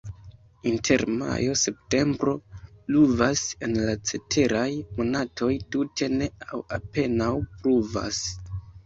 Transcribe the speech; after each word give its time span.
Inter 0.69 1.01
majo-septembro 1.17 2.31
pluvas, 2.87 3.43
en 3.67 3.77
la 3.89 3.93
ceteraj 4.13 4.63
monatoj 5.01 5.51
tute 5.77 6.09
ne 6.15 6.31
aŭ 6.49 6.63
apenaŭ 6.79 7.29
pluvas. 7.61 8.25